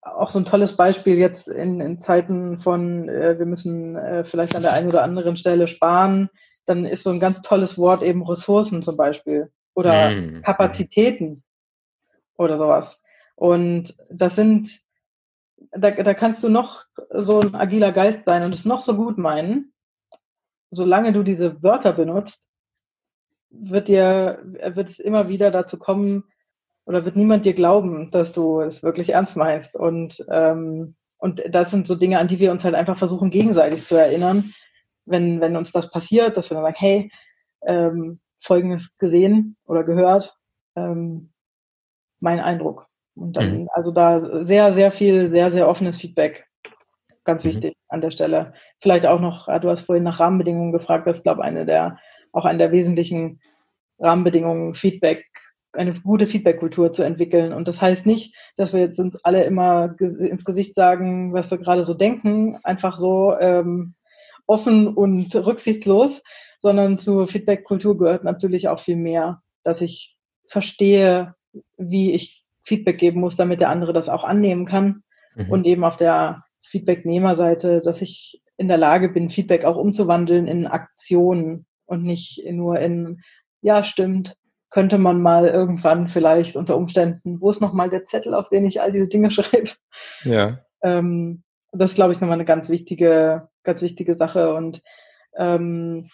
[0.03, 4.55] auch so ein tolles Beispiel jetzt in, in Zeiten von, äh, wir müssen äh, vielleicht
[4.55, 6.31] an der einen oder anderen Stelle sparen,
[6.65, 10.43] dann ist so ein ganz tolles Wort eben Ressourcen zum Beispiel oder mhm.
[10.43, 11.43] Kapazitäten
[12.39, 13.03] oder sowas.
[13.35, 14.86] Und das sind
[15.73, 19.19] da, da kannst du noch so ein agiler Geist sein und es noch so gut
[19.19, 19.73] meinen.
[20.71, 22.47] Solange du diese Wörter benutzt,
[23.51, 26.25] wird dir, wird es immer wieder dazu kommen,
[26.87, 29.75] oder wird niemand dir glauben, dass du es wirklich ernst meinst.
[29.75, 33.85] Und, ähm, und das sind so Dinge, an die wir uns halt einfach versuchen, gegenseitig
[33.85, 34.55] zu erinnern,
[35.05, 37.13] wenn, wenn uns das passiert, dass wir dann sagen, hey,
[37.63, 40.37] ähm, Folgendes gesehen oder gehört,
[40.77, 41.33] ähm,
[42.21, 42.87] mein Eindruck.
[43.17, 43.69] Und dann, mhm.
[43.73, 46.47] also da sehr, sehr viel, sehr, sehr offenes Feedback.
[47.25, 47.49] Ganz mhm.
[47.49, 48.53] wichtig an der Stelle.
[48.81, 51.99] Vielleicht auch noch, du hast vorhin nach Rahmenbedingungen gefragt, das ist, glaube ich, eine der,
[52.33, 53.41] auch eine der wesentlichen
[53.99, 55.25] Rahmenbedingungen, Feedback,
[55.73, 57.53] eine gute Feedback-Kultur zu entwickeln.
[57.53, 61.59] Und das heißt nicht, dass wir jetzt uns alle immer ins Gesicht sagen, was wir
[61.59, 63.95] gerade so denken, einfach so ähm,
[64.47, 66.23] offen und rücksichtslos,
[66.61, 70.17] sondern zur Feedback-Kultur gehört natürlich auch viel mehr, dass ich
[70.49, 71.35] verstehe,
[71.77, 75.03] wie ich Feedback geben muss, damit der andere das auch annehmen kann.
[75.35, 75.51] Mhm.
[75.51, 80.67] Und eben auf der Feedbacknehmerseite, dass ich in der Lage bin, Feedback auch umzuwandeln in
[80.67, 83.23] Aktionen und nicht nur in,
[83.61, 84.37] ja, stimmt,
[84.71, 88.81] könnte man mal irgendwann vielleicht unter Umständen, wo ist nochmal der Zettel, auf den ich
[88.81, 89.71] all diese Dinge schreibe?
[90.25, 90.59] Ja.
[90.83, 94.55] Ähm, das ist, glaube ich, nochmal eine ganz wichtige, ganz wichtige Sache.
[94.55, 94.83] Und
[95.37, 96.09] ähm,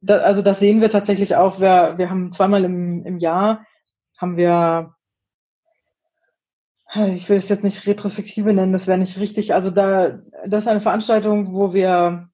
[0.00, 1.60] da, also das sehen wir tatsächlich auch.
[1.60, 3.66] Wir, wir haben zweimal im, im Jahr
[4.16, 4.94] haben wir
[6.94, 9.54] ich will es jetzt nicht Retrospektive nennen, das wäre nicht richtig.
[9.54, 12.28] Also da, das ist eine Veranstaltung, wo wir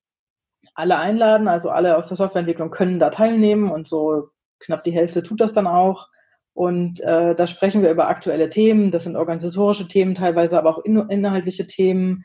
[0.75, 4.29] alle einladen, also alle aus der Softwareentwicklung können da teilnehmen und so
[4.61, 6.09] knapp die Hälfte tut das dann auch.
[6.55, 10.85] Und äh, da sprechen wir über aktuelle Themen, das sind organisatorische Themen, teilweise aber auch
[10.85, 12.25] in, inhaltliche Themen.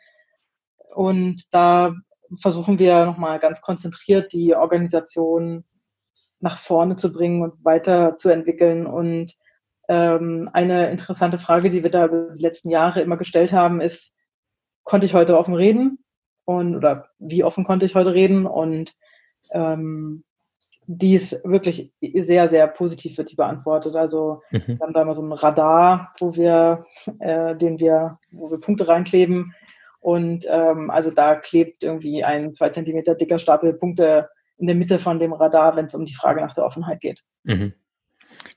[0.96, 1.94] Und da
[2.40, 5.66] versuchen wir nochmal ganz konzentriert die Organisation
[6.40, 8.88] nach vorne zu bringen und weiterzuentwickeln.
[8.88, 9.34] Und
[9.92, 14.14] ähm, eine interessante Frage, die wir da über die letzten Jahre immer gestellt haben, ist,
[14.84, 16.00] konnte ich heute offen reden?
[16.46, 18.46] Und, oder wie offen konnte ich heute reden?
[18.46, 18.94] Und
[19.52, 20.24] ähm,
[20.88, 23.98] die ist wirklich sehr, sehr positiv wird die beantwortet.
[23.98, 24.64] Also mhm.
[24.66, 26.86] wir haben da immer so ein Radar, wo wir,
[27.20, 29.54] äh, den wir, wo wir Punkte reinkleben.
[30.00, 35.00] Und ähm, also da klebt irgendwie ein zwei Zentimeter dicker Stapel Punkte in der Mitte
[35.00, 37.24] von dem Radar, wenn es um die Frage nach der Offenheit geht.
[37.44, 37.74] Mhm.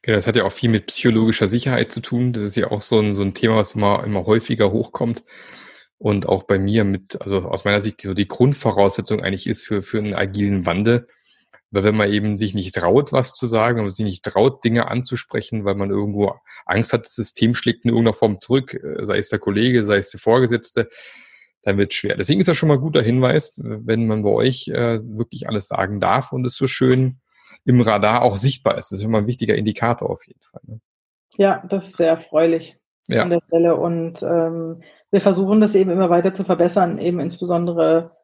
[0.03, 2.33] Genau, das hat ja auch viel mit psychologischer Sicherheit zu tun.
[2.33, 5.25] Das ist ja auch so ein, so ein Thema, was immer, immer häufiger hochkommt.
[5.99, 9.83] Und auch bei mir mit, also aus meiner Sicht, so die Grundvoraussetzung eigentlich ist für,
[9.83, 11.07] für einen agilen Wandel.
[11.70, 14.62] Weil wenn man eben sich nicht traut, was zu sagen, wenn man sich nicht traut,
[14.64, 16.35] Dinge anzusprechen, weil man irgendwo
[16.66, 19.97] Angst hat, das System schlägt in irgendeiner Form zurück, äh, sei es der Kollege, sei
[19.97, 20.88] es der Vorgesetzte,
[21.62, 22.16] dann wird schwer.
[22.16, 25.66] Deswegen ist das schon mal ein guter Hinweis, wenn man bei euch äh, wirklich alles
[25.66, 27.20] sagen darf und es so schön
[27.64, 28.90] im Radar auch sichtbar ist.
[28.90, 30.61] Das ist immer ein wichtiger Indikator auf jeden Fall.
[30.66, 30.81] Ne?
[31.37, 32.77] Ja, das ist sehr erfreulich
[33.09, 33.22] ja.
[33.22, 33.77] an der Stelle.
[33.77, 38.16] Und ähm, wir versuchen das eben immer weiter zu verbessern, eben insbesondere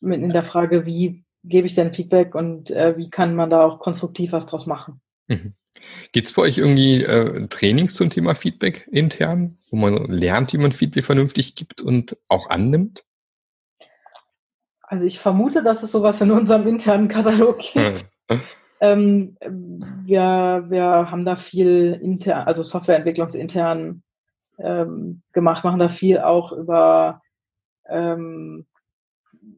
[0.00, 3.64] mit in der Frage, wie gebe ich denn Feedback und äh, wie kann man da
[3.64, 5.00] auch konstruktiv was draus machen.
[5.28, 5.54] Mhm.
[6.12, 10.58] Gibt es bei euch irgendwie äh, Trainings zum Thema Feedback intern, wo man lernt, wie
[10.58, 13.04] man Feedback vernünftig gibt und auch annimmt?
[14.80, 18.06] Also ich vermute, dass es sowas in unserem internen Katalog gibt.
[18.80, 24.02] Ähm, wir, wir haben da viel intern, also Softwareentwicklungsintern
[24.58, 27.22] ähm, gemacht, machen da viel auch über
[27.88, 28.66] ähm,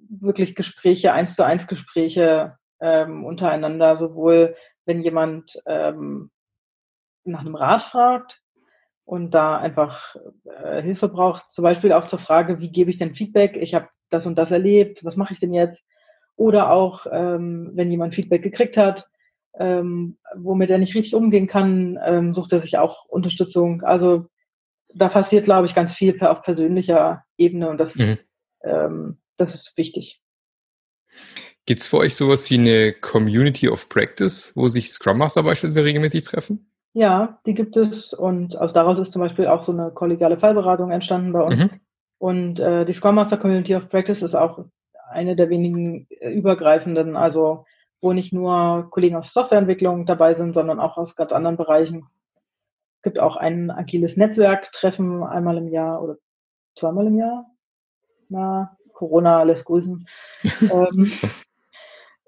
[0.09, 6.31] wirklich Gespräche, eins zu eins Gespräche ähm, untereinander, sowohl wenn jemand ähm,
[7.25, 8.41] nach einem Rat fragt
[9.05, 10.17] und da einfach
[10.63, 13.57] äh, Hilfe braucht, zum Beispiel auch zur Frage, wie gebe ich denn Feedback?
[13.57, 15.83] Ich habe das und das erlebt, was mache ich denn jetzt?
[16.39, 19.11] Oder auch, ähm, wenn jemand Feedback gekriegt hat,
[19.59, 23.83] ähm, womit er nicht richtig umgehen kann, ähm, sucht er sich auch Unterstützung.
[23.83, 24.27] Also
[24.95, 28.19] da passiert, glaube ich, ganz viel auf persönlicher Ebene und das, mhm.
[28.63, 30.23] ähm, das ist wichtig.
[31.67, 35.85] Gibt es für euch sowas wie eine Community of Practice, wo sich Scrum Master beispielsweise
[35.85, 36.71] regelmäßig treffen?
[36.93, 40.93] Ja, die gibt es und aus daraus ist zum Beispiel auch so eine kollegiale Fallberatung
[40.93, 41.65] entstanden bei uns.
[41.65, 41.71] Mhm.
[42.19, 44.65] Und äh, die Scrum Master Community of Practice ist auch
[45.11, 47.65] eine der wenigen äh, übergreifenden, also
[48.01, 52.07] wo nicht nur Kollegen aus Softwareentwicklung dabei sind, sondern auch aus ganz anderen Bereichen.
[52.99, 56.17] Es gibt auch ein agiles Netzwerktreffen einmal im Jahr oder
[56.77, 57.47] zweimal im Jahr.
[58.29, 60.07] Na, Corona lässt grüßen.
[60.61, 61.13] ähm,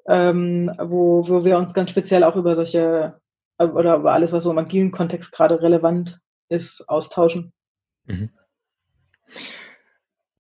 [0.07, 3.21] ähm, wo, wo wir uns ganz speziell auch über solche
[3.59, 7.53] äh, oder über alles, was so im agilen Kontext gerade relevant ist, austauschen.
[8.07, 8.31] Mhm.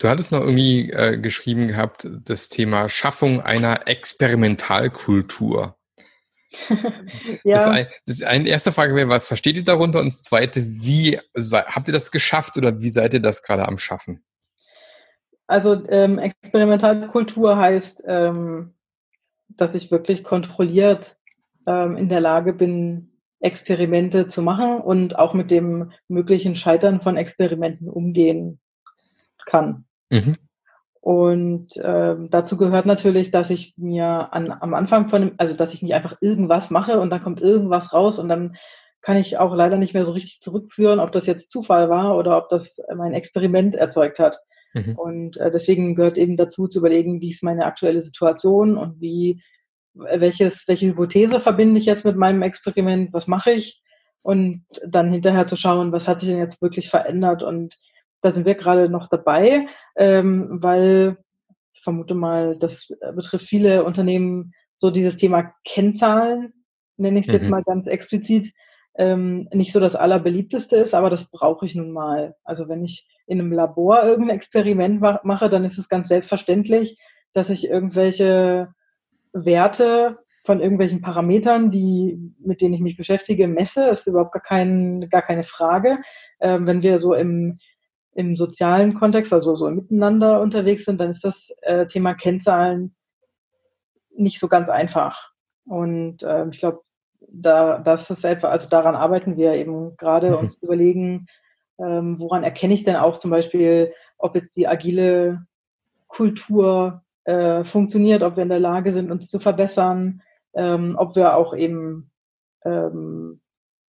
[0.00, 5.76] Du hattest noch irgendwie äh, geschrieben gehabt, das Thema Schaffung einer Experimentalkultur.
[7.44, 7.56] ja.
[7.56, 10.00] das, ein, das eine erste Frage wäre, was versteht ihr darunter?
[10.00, 13.76] Und das zweite, wie habt ihr das geschafft oder wie seid ihr das gerade am
[13.76, 14.24] Schaffen?
[15.46, 18.72] Also ähm, Experimentalkultur heißt, ähm,
[19.48, 21.18] dass ich wirklich kontrolliert
[21.66, 27.18] ähm, in der Lage bin, Experimente zu machen und auch mit dem möglichen Scheitern von
[27.18, 28.60] Experimenten umgehen
[29.44, 29.84] kann.
[30.10, 30.36] Mhm.
[31.00, 35.80] Und ähm, dazu gehört natürlich, dass ich mir an, am Anfang von, also dass ich
[35.80, 38.56] nicht einfach irgendwas mache und dann kommt irgendwas raus und dann
[39.00, 42.36] kann ich auch leider nicht mehr so richtig zurückführen, ob das jetzt Zufall war oder
[42.36, 44.40] ob das mein Experiment erzeugt hat.
[44.74, 44.94] Mhm.
[44.96, 49.42] Und äh, deswegen gehört eben dazu zu überlegen, wie ist meine aktuelle Situation und wie,
[49.94, 53.82] welches, welche Hypothese verbinde ich jetzt mit meinem Experiment, was mache ich?
[54.22, 57.42] Und dann hinterher zu schauen, was hat sich denn jetzt wirklich verändert?
[57.42, 57.78] Und
[58.22, 61.18] da sind wir gerade noch dabei, ähm, weil
[61.72, 66.52] ich vermute mal, das betrifft viele Unternehmen so dieses Thema Kennzahlen,
[66.96, 67.38] nenne ich es mhm.
[67.38, 68.52] jetzt mal ganz explizit,
[68.96, 72.34] ähm, nicht so das allerbeliebteste ist, aber das brauche ich nun mal.
[72.44, 76.98] Also wenn ich in einem Labor irgendein Experiment mache, dann ist es ganz selbstverständlich,
[77.32, 78.74] dass ich irgendwelche
[79.32, 85.08] Werte von irgendwelchen Parametern, die, mit denen ich mich beschäftige, messe, ist überhaupt gar, kein,
[85.10, 85.98] gar keine Frage.
[86.40, 87.58] Ähm, wenn wir so im,
[88.14, 92.94] im sozialen Kontext, also so Miteinander unterwegs sind, dann ist das äh, Thema Kennzahlen
[94.16, 95.30] nicht so ganz einfach.
[95.64, 96.80] Und äh, ich glaube,
[97.28, 100.36] da, das ist etwa, also daran arbeiten wir eben gerade, mhm.
[100.36, 101.26] uns zu überlegen,
[101.78, 105.46] ähm, woran erkenne ich denn auch zum Beispiel, ob jetzt die agile
[106.08, 110.22] Kultur äh, funktioniert, ob wir in der Lage sind, uns zu verbessern,
[110.54, 112.10] ähm, ob wir auch eben
[112.64, 113.40] ähm,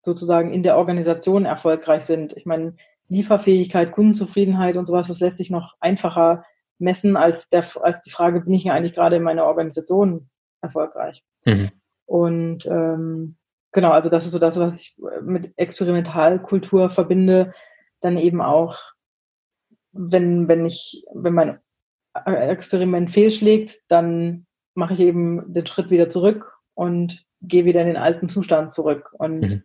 [0.02, 2.36] sozusagen in der Organisation erfolgreich sind.
[2.36, 2.76] Ich meine,
[3.10, 6.46] Lieferfähigkeit, Kundenzufriedenheit und sowas, das lässt sich noch einfacher
[6.78, 10.30] messen als, der, als die Frage, bin ich eigentlich gerade in meiner Organisation
[10.62, 11.24] erfolgreich?
[11.46, 11.72] Mhm.
[12.06, 13.36] Und ähm,
[13.72, 17.54] genau, also das ist so das, was ich mit Experimentalkultur verbinde.
[18.02, 18.78] Dann eben auch,
[19.92, 21.60] wenn, wenn ich, wenn mein
[22.26, 27.98] Experiment fehlschlägt, dann mache ich eben den Schritt wieder zurück und gehe wieder in den
[27.98, 29.64] alten Zustand zurück und mhm.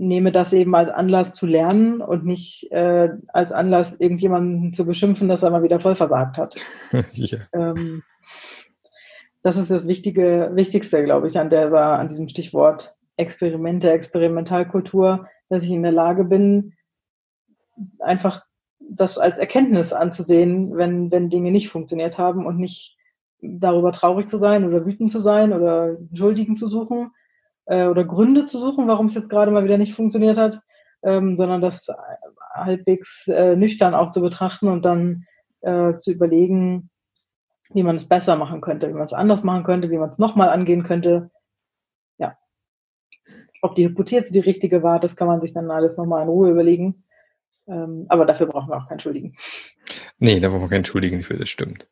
[0.00, 5.28] Nehme das eben als Anlass zu lernen und nicht äh, als Anlass, irgendjemanden zu beschimpfen,
[5.28, 6.54] dass er mal wieder voll versagt hat.
[7.12, 7.38] ja.
[7.52, 8.02] ähm,
[9.42, 15.64] das ist das Wichtige, Wichtigste, glaube ich, an, der, an diesem Stichwort Experimente, Experimentalkultur, dass
[15.64, 16.72] ich in der Lage bin,
[17.98, 18.42] einfach
[18.78, 22.96] das als Erkenntnis anzusehen, wenn, wenn Dinge nicht funktioniert haben und nicht
[23.42, 27.10] darüber traurig zu sein oder wütend zu sein oder Schuldigen zu suchen
[27.66, 30.60] äh, oder Gründe zu suchen, warum es jetzt gerade mal wieder nicht funktioniert hat,
[31.02, 31.88] ähm, sondern das
[32.52, 35.26] halbwegs äh, nüchtern auch zu betrachten und dann
[35.60, 36.90] äh, zu überlegen,
[37.72, 40.18] wie man es besser machen könnte, wie man es anders machen könnte, wie man es
[40.18, 41.30] nochmal angehen könnte.
[42.18, 42.36] Ja.
[43.62, 46.50] Ob die Hypothese die richtige war, das kann man sich dann alles nochmal in Ruhe
[46.50, 47.04] überlegen.
[47.68, 49.36] Ähm, aber dafür brauchen wir auch keinen Schuldigen.
[50.20, 51.88] Nee, da brauchen wir keinen Schuldigen für, das stimmt.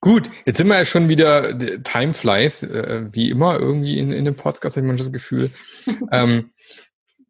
[0.00, 4.24] Gut, jetzt sind wir ja schon wieder Time flies, äh, wie immer irgendwie in, in
[4.24, 5.50] dem Podcast, habe ich das Gefühl.
[6.12, 6.52] ähm,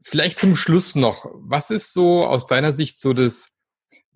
[0.03, 3.57] vielleicht zum Schluss noch, was ist so aus deiner Sicht so das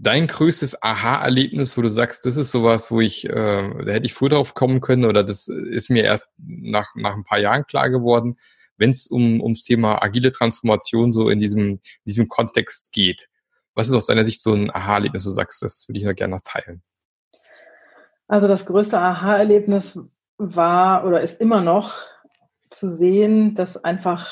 [0.02, 4.14] dein größtes Aha-Erlebnis, wo du sagst, das ist sowas, wo ich, äh, da hätte ich
[4.14, 7.90] früher drauf kommen können oder das ist mir erst nach, nach ein paar Jahren klar
[7.90, 8.36] geworden,
[8.78, 13.28] wenn es um, ums Thema agile Transformation so in diesem, diesem Kontext geht.
[13.80, 16.34] Was ist aus deiner Sicht so ein Aha-Erlebnis, du sagst, das würde ich ja gerne
[16.34, 16.82] noch teilen?
[18.28, 19.98] Also das größte Aha-Erlebnis
[20.36, 21.94] war oder ist immer noch
[22.68, 24.28] zu sehen, dass einfach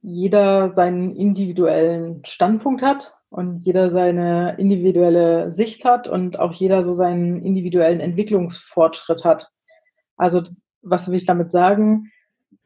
[0.00, 6.94] jeder seinen individuellen Standpunkt hat und jeder seine individuelle Sicht hat und auch jeder so
[6.94, 9.50] seinen individuellen Entwicklungsfortschritt hat.
[10.16, 10.44] Also
[10.82, 12.12] was will ich damit sagen?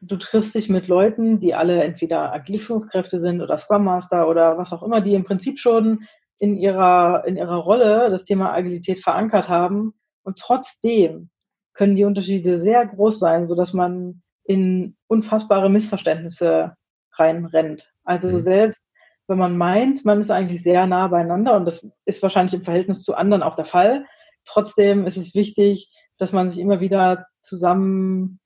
[0.01, 4.57] Du triffst dich mit Leuten, die alle entweder agile Führungskräfte sind oder Scrum Master oder
[4.57, 6.05] was auch immer, die im Prinzip schon
[6.39, 9.93] in ihrer, in ihrer Rolle das Thema Agilität verankert haben.
[10.23, 11.29] Und trotzdem
[11.73, 16.75] können die Unterschiede sehr groß sein, so dass man in unfassbare Missverständnisse
[17.13, 17.91] reinrennt.
[18.03, 18.39] Also mhm.
[18.39, 18.83] selbst
[19.27, 23.03] wenn man meint, man ist eigentlich sehr nah beieinander und das ist wahrscheinlich im Verhältnis
[23.03, 24.05] zu anderen auch der Fall.
[24.45, 28.39] Trotzdem ist es wichtig, dass man sich immer wieder zusammen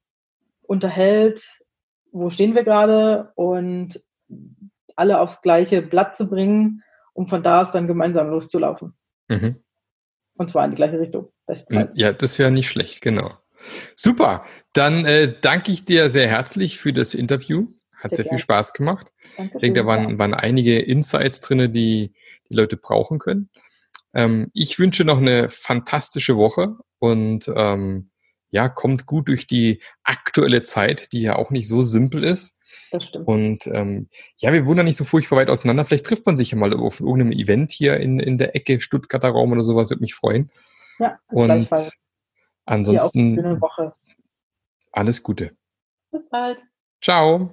[0.68, 1.44] unterhält,
[2.12, 4.02] wo stehen wir gerade und
[4.96, 8.94] alle aufs gleiche Blatt zu bringen, um von da aus dann gemeinsam loszulaufen.
[9.28, 9.64] Mhm.
[10.38, 11.30] Und zwar in die gleiche Richtung.
[11.46, 11.92] Bestenfalls.
[11.96, 13.32] Ja, das wäre nicht schlecht, genau.
[13.96, 14.46] Super.
[14.74, 17.68] Dann äh, danke ich dir sehr herzlich für das Interview.
[17.96, 19.12] Hat sehr, sehr viel Spaß gemacht.
[19.38, 22.14] Danke ich denke, da waren, waren einige Insights drinne, die
[22.50, 23.50] die Leute brauchen können.
[24.14, 28.12] Ähm, ich wünsche noch eine fantastische Woche und ähm,
[28.56, 32.58] ja, kommt gut durch die aktuelle Zeit, die ja auch nicht so simpel ist.
[32.90, 33.28] Das stimmt.
[33.28, 35.84] Und ähm, ja, wir wohnen ja nicht so furchtbar weit auseinander.
[35.84, 39.28] Vielleicht trifft man sich ja mal auf irgendeinem Event hier in, in der Ecke, Stuttgarter
[39.28, 40.50] Raum oder sowas, würde mich freuen.
[41.00, 41.68] Ja, und
[42.66, 43.60] ansonsten
[44.94, 45.52] alles Gute.
[46.12, 46.64] Bis bald.
[47.02, 47.50] Ciao.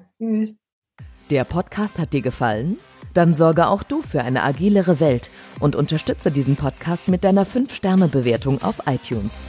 [1.30, 2.78] Der Podcast hat dir gefallen?
[3.12, 8.62] Dann sorge auch du für eine agilere Welt und unterstütze diesen Podcast mit deiner 5-Sterne-Bewertung
[8.62, 9.42] auf iTunes.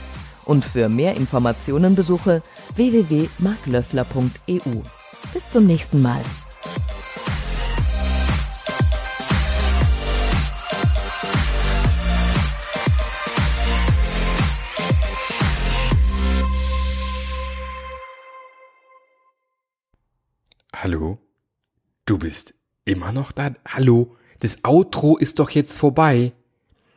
[0.44, 2.42] Und für mehr Informationen besuche
[2.74, 4.82] www.marklöffler.eu.
[5.32, 6.20] Bis zum nächsten Mal.
[20.74, 21.18] Hallo?
[22.04, 22.52] Du bist
[22.84, 23.52] immer noch da?
[23.66, 24.18] Hallo?
[24.40, 26.34] Das Outro ist doch jetzt vorbei.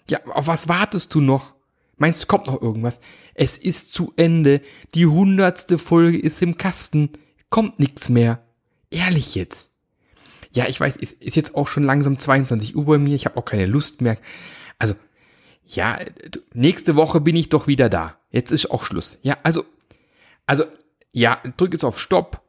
[0.10, 1.54] Ja, auf was wartest du noch?
[1.98, 3.00] Meinst du, kommt noch irgendwas?
[3.34, 4.62] Es ist zu Ende.
[4.94, 7.10] Die hundertste Folge ist im Kasten.
[7.50, 8.44] Kommt nichts mehr.
[8.90, 9.70] Ehrlich jetzt.
[10.52, 13.16] Ja, ich weiß, ist, ist jetzt auch schon langsam 22 Uhr bei mir.
[13.16, 14.18] Ich habe auch keine Lust mehr.
[14.80, 14.96] Also,
[15.66, 16.00] ja,
[16.54, 18.20] nächste Woche bin ich doch wieder da.
[18.30, 19.20] Jetzt ist auch Schluss.
[19.22, 19.66] Ja, also,
[20.46, 20.66] also,
[21.12, 22.42] ja, drück jetzt auf Stopp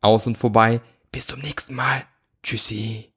[0.00, 0.80] aus und vorbei.
[1.10, 2.04] Bis zum nächsten Mal.
[2.42, 3.13] Tschüssi.